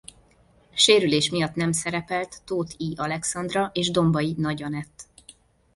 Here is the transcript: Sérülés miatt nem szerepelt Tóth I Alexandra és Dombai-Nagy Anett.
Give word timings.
Sérülés 0.75 1.29
miatt 1.29 1.55
nem 1.55 1.71
szerepelt 1.71 2.41
Tóth 2.45 2.73
I 2.77 2.93
Alexandra 2.97 3.69
és 3.73 3.91
Dombai-Nagy 3.91 4.63
Anett. 4.63 5.07